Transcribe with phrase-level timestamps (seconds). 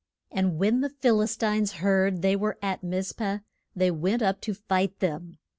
[0.31, 3.41] And when the Phil is tines heard they were at Miz peh,
[3.75, 5.37] they went up to fight them.